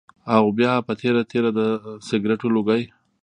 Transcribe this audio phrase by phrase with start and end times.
[0.35, 1.59] او بيا پۀ تېره تېره د
[2.07, 2.83] سګرټو لوګی